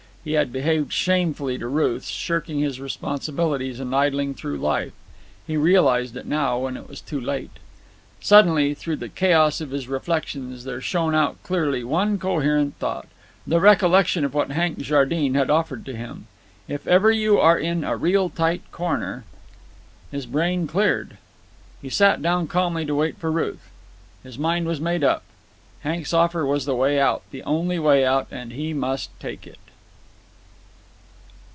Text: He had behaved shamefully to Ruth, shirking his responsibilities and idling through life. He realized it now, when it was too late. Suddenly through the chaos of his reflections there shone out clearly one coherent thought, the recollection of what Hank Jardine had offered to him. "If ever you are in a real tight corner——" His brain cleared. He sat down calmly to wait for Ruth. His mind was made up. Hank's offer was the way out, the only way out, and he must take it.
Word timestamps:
He 0.23 0.33
had 0.33 0.53
behaved 0.53 0.93
shamefully 0.93 1.57
to 1.57 1.67
Ruth, 1.67 2.05
shirking 2.05 2.59
his 2.59 2.79
responsibilities 2.79 3.79
and 3.79 3.95
idling 3.95 4.35
through 4.35 4.57
life. 4.57 4.93
He 5.47 5.57
realized 5.57 6.15
it 6.15 6.27
now, 6.27 6.59
when 6.59 6.77
it 6.77 6.87
was 6.87 7.01
too 7.01 7.19
late. 7.19 7.49
Suddenly 8.19 8.75
through 8.75 8.97
the 8.97 9.09
chaos 9.09 9.61
of 9.61 9.71
his 9.71 9.87
reflections 9.87 10.63
there 10.63 10.79
shone 10.79 11.15
out 11.15 11.41
clearly 11.41 11.83
one 11.83 12.19
coherent 12.19 12.75
thought, 12.77 13.07
the 13.47 13.59
recollection 13.59 14.23
of 14.23 14.35
what 14.35 14.51
Hank 14.51 14.77
Jardine 14.77 15.33
had 15.33 15.49
offered 15.49 15.87
to 15.87 15.95
him. 15.95 16.27
"If 16.67 16.85
ever 16.85 17.09
you 17.09 17.39
are 17.39 17.57
in 17.57 17.83
a 17.83 17.97
real 17.97 18.29
tight 18.29 18.61
corner——" 18.71 19.23
His 20.11 20.27
brain 20.27 20.67
cleared. 20.67 21.17
He 21.81 21.89
sat 21.89 22.21
down 22.21 22.45
calmly 22.45 22.85
to 22.85 22.93
wait 22.93 23.17
for 23.17 23.31
Ruth. 23.31 23.71
His 24.21 24.37
mind 24.37 24.67
was 24.67 24.79
made 24.79 25.03
up. 25.03 25.23
Hank's 25.79 26.13
offer 26.13 26.45
was 26.45 26.65
the 26.65 26.75
way 26.75 26.99
out, 26.99 27.23
the 27.31 27.41
only 27.41 27.79
way 27.79 28.05
out, 28.05 28.27
and 28.29 28.51
he 28.53 28.71
must 28.71 29.19
take 29.19 29.47
it. 29.47 29.57